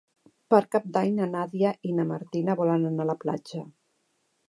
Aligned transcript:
Per 0.53 0.61
Cap 0.75 0.87
d'Any 0.95 1.11
na 1.17 1.27
Nàdia 1.35 1.75
i 1.89 1.93
na 1.99 2.07
Martina 2.15 2.59
volen 2.65 2.91
anar 2.93 3.07
a 3.07 3.11
la 3.15 3.21
platja. 3.27 3.67